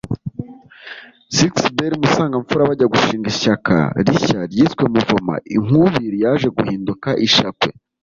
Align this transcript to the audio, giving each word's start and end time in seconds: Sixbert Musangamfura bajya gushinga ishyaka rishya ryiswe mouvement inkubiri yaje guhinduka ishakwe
Sixbert 1.35 1.95
Musangamfura 2.01 2.69
bajya 2.69 2.91
gushinga 2.93 3.25
ishyaka 3.33 3.75
rishya 4.05 4.39
ryiswe 4.51 4.83
mouvement 4.93 5.41
inkubiri 5.55 6.17
yaje 6.25 6.47
guhinduka 6.57 7.09
ishakwe 7.27 7.69